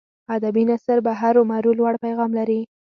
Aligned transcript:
ادبي 0.35 0.63
نثر 0.71 0.97
به 1.05 1.11
هرو 1.21 1.41
مرو 1.51 1.71
لوړ 1.79 1.93
پیغام 2.05 2.31
لري. 2.39 2.61